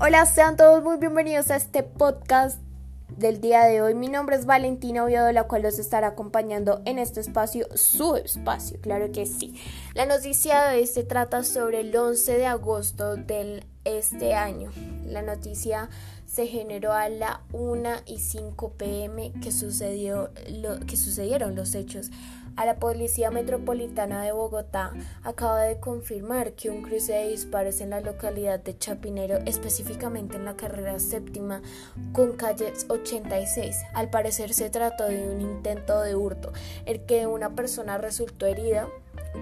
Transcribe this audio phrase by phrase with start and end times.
[0.00, 2.60] Hola, sean todos muy bienvenidos a este podcast
[3.16, 3.96] del día de hoy.
[3.96, 8.80] Mi nombre es Valentina Oviedo, la cual los estará acompañando en este espacio, su espacio,
[8.80, 9.60] claro que sí.
[9.94, 14.70] La noticia de hoy se trata sobre el 11 de agosto del este año.
[15.04, 15.90] La noticia
[16.28, 22.10] se generó a la 1 y 5 pm que, sucedió, lo, que sucedieron los hechos
[22.58, 24.92] a la Policía Metropolitana de Bogotá
[25.22, 30.44] acaba de confirmar que un cruce de disparos en la localidad de Chapinero, específicamente en
[30.44, 31.62] la carrera séptima
[32.12, 33.76] con calle 86.
[33.94, 36.52] Al parecer se trató de un intento de hurto,
[36.84, 38.88] el que una persona resultó herida.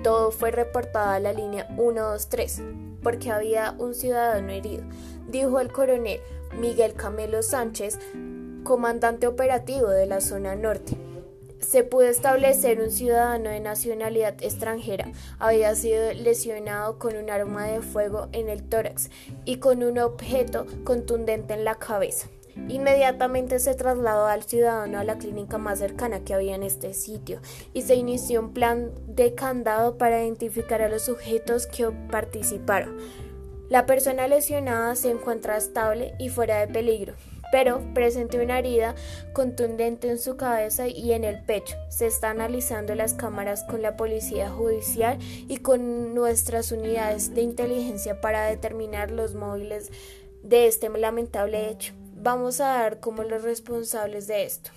[0.03, 2.63] Todo fue reportado a la línea 123
[3.03, 4.85] porque había un ciudadano herido,
[5.29, 6.21] dijo el coronel
[6.59, 7.99] Miguel Camelo Sánchez,
[8.65, 10.97] comandante operativo de la zona norte
[11.67, 17.83] se pudo establecer un ciudadano de nacionalidad extranjera había sido lesionado con un arma de
[17.83, 19.11] fuego en el tórax
[19.45, 22.29] y con un objeto contundente en la cabeza.
[22.69, 27.41] Inmediatamente se trasladó al ciudadano a la clínica más cercana que había en este sitio
[27.73, 32.97] y se inició un plan de candado para identificar a los sujetos que participaron.
[33.69, 37.15] La persona lesionada se encuentra estable y fuera de peligro
[37.53, 38.95] pero presentó una herida
[39.33, 41.77] contundente en su cabeza y en el pecho.
[41.89, 45.19] Se está analizando las cámaras con la policía judicial
[45.49, 49.91] y con nuestras unidades de inteligencia para determinar los móviles
[50.43, 51.95] de este lamentable hecho.
[52.27, 54.73] Vamos a dar como los responsables de esto.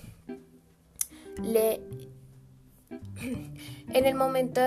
[1.42, 1.80] Le...
[3.92, 4.60] En el momento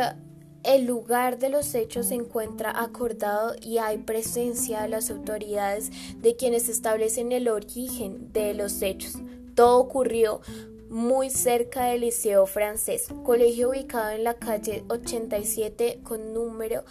[0.66, 6.36] el lugar de los hechos se encuentra acordado y hay presencia de las autoridades de
[6.36, 9.14] quienes establecen el origen de los hechos.
[9.56, 10.42] Todo ocurrió
[10.90, 16.84] muy cerca del Liceo Francés, colegio ubicado en la calle 87 con número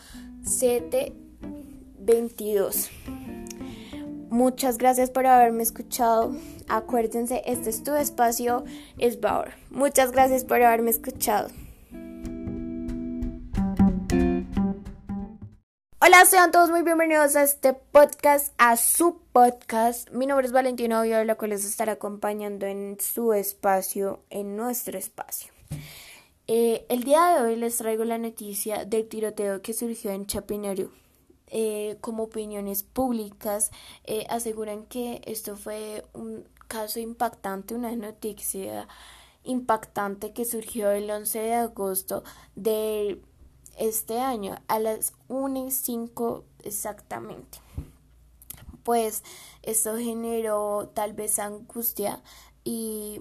[0.43, 2.89] 722.
[4.33, 6.35] Muchas gracias por haberme escuchado.
[6.67, 8.65] Acuérdense, este es tu espacio,
[8.97, 9.53] es Bauer.
[9.69, 11.51] Muchas gracias por haberme escuchado.
[16.01, 20.09] Hola, sean todos muy bienvenidos a este podcast, a su podcast.
[20.13, 24.97] Mi nombre es Valentina Oviedo, la cual les estará acompañando en su espacio, en nuestro
[24.97, 25.53] espacio.
[26.47, 30.89] Eh, el día de hoy les traigo la noticia del tiroteo que surgió en Chapinero.
[31.55, 33.73] Eh, como opiniones públicas
[34.05, 38.89] eh, aseguran que esto fue un caso impactante, una noticia
[39.45, 42.25] impactante que surgió el 11 de agosto
[42.55, 43.23] del
[43.77, 47.59] este año a las 1 y 5 exactamente.
[48.83, 49.23] Pues
[49.63, 52.23] esto generó tal vez angustia
[52.65, 53.21] y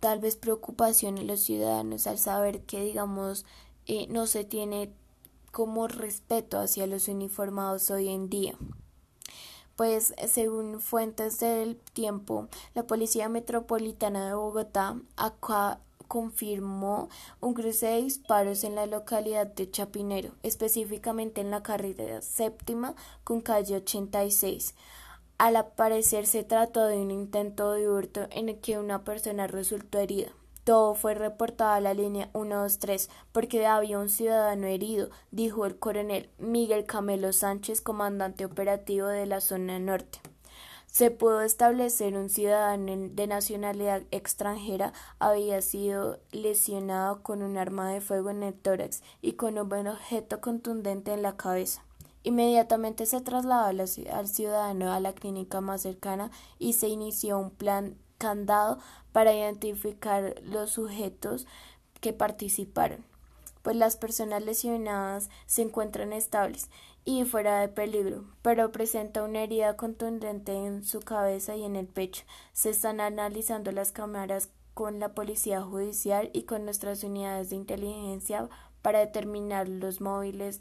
[0.00, 3.44] tal vez preocupación en los ciudadanos al saber que digamos
[3.86, 4.94] eh, no se tiene
[5.50, 8.54] como respeto hacia los uniformados hoy en día.
[9.76, 15.80] Pues según fuentes del tiempo, la Policía Metropolitana de Bogotá acá
[16.10, 17.08] confirmó
[17.40, 23.40] un cruce de disparos en la localidad de Chapinero, específicamente en la carretera séptima con
[23.40, 24.74] calle 86.
[25.38, 29.98] Al parecer se trató de un intento de hurto en el que una persona resultó
[29.98, 30.32] herida.
[30.70, 36.30] Todo fue reportado a la línea 123 porque había un ciudadano herido, dijo el coronel
[36.38, 40.20] Miguel Camelo Sánchez, comandante operativo de la zona norte
[40.86, 48.00] se pudo establecer un ciudadano de nacionalidad extranjera había sido lesionado con un arma de
[48.00, 51.82] fuego en el tórax y con un objeto contundente en la cabeza.
[52.22, 53.82] Inmediatamente se trasladó
[54.12, 56.30] al ciudadano a la clínica más cercana
[56.60, 58.78] y se inició un plan candado
[59.12, 61.46] para identificar los sujetos
[62.00, 63.02] que participaron,
[63.62, 66.68] pues las personas lesionadas se encuentran estables
[67.04, 71.86] y fuera de peligro, pero presenta una herida contundente en su cabeza y en el
[71.86, 72.24] pecho.
[72.52, 78.48] Se están analizando las cámaras con la policía judicial y con nuestras unidades de inteligencia
[78.82, 80.60] para determinar los móviles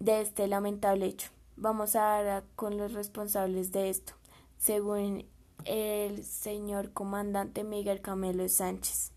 [0.00, 1.30] de este lamentable hecho.
[1.56, 4.14] Vamos a dar con los responsables de esto,
[4.58, 5.26] según
[5.64, 9.12] el señor comandante Miguel Camelo Sánchez.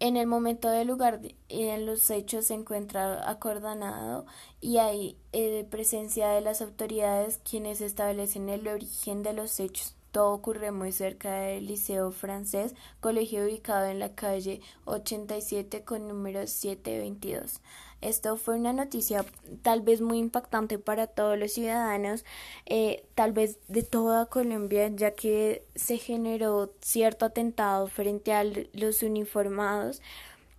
[0.00, 4.26] En el momento del lugar y en los hechos se encuentra acordonado
[4.60, 9.94] y hay eh, presencia de las autoridades quienes establecen el origen de los hechos.
[10.14, 16.46] Todo ocurre muy cerca del Liceo Francés, colegio ubicado en la calle 87 con número
[16.46, 17.60] 722.
[18.00, 19.24] Esto fue una noticia
[19.62, 22.24] tal vez muy impactante para todos los ciudadanos,
[22.64, 29.02] eh, tal vez de toda Colombia, ya que se generó cierto atentado frente a los
[29.02, 30.00] uniformados,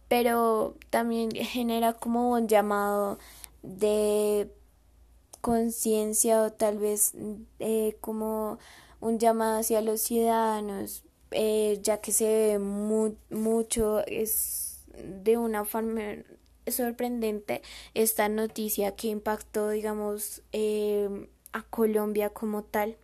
[0.09, 3.19] pero también genera como un llamado
[3.63, 4.51] de
[5.39, 7.13] conciencia o tal vez
[7.59, 8.59] eh, como
[9.00, 14.86] un llamado hacia los ciudadanos, eh, ya que se ve mucho, es
[15.24, 16.01] de una forma
[16.68, 17.62] sorprendente
[17.94, 22.97] esta noticia que impactó, digamos, eh, a Colombia como tal.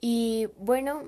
[0.00, 1.04] Y bueno,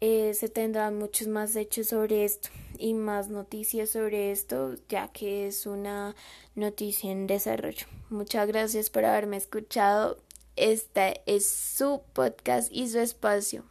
[0.00, 5.46] eh, se tendrán muchos más hechos sobre esto y más noticias sobre esto, ya que
[5.46, 6.16] es una
[6.56, 7.86] noticia en desarrollo.
[8.10, 10.18] Muchas gracias por haberme escuchado.
[10.56, 13.64] Este es su podcast y su espacio.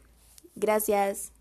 [0.55, 1.31] Gracias.